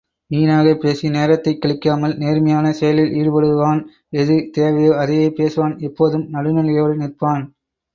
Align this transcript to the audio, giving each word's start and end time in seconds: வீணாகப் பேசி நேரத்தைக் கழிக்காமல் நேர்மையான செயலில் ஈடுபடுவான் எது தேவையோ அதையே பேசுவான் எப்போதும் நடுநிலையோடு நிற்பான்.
வீணாகப் 0.31 0.79
பேசி 0.79 1.09
நேரத்தைக் 1.09 1.59
கழிக்காமல் 1.61 2.15
நேர்மையான 2.17 2.71
செயலில் 2.71 3.13
ஈடுபடுவான் 3.13 3.83
எது 4.17 4.49
தேவையோ 4.51 4.93
அதையே 4.97 5.29
பேசுவான் 5.37 5.79
எப்போதும் 5.81 6.29
நடுநிலையோடு 6.29 6.95
நிற்பான். 6.97 7.45